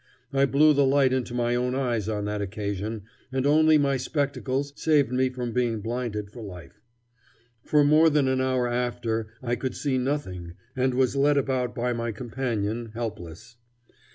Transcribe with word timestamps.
I 0.33 0.47
blew 0.47 0.73
the 0.73 0.83
light 0.83 1.13
into 1.13 1.35
my 1.35 1.53
own 1.53 1.75
eyes 1.75 2.09
on 2.09 2.25
that 2.25 2.41
occasion, 2.41 3.03
and 3.31 3.45
only 3.45 3.77
my 3.77 3.97
spectacles 3.97 4.73
saved 4.75 5.11
me 5.11 5.29
from 5.29 5.53
being 5.53 5.79
blinded 5.79 6.31
for 6.31 6.41
life. 6.41 6.81
For 7.65 7.83
more 7.83 8.09
than 8.09 8.27
an 8.27 8.41
hour 8.41 8.67
after 8.67 9.27
I 9.43 9.55
could 9.55 9.75
see 9.75 9.99
nothing 9.99 10.53
and 10.75 10.95
was 10.95 11.15
led 11.15 11.37
about 11.37 11.75
by 11.75 11.93
my 11.93 12.11
companion, 12.11 12.89
helpless. 12.95 13.57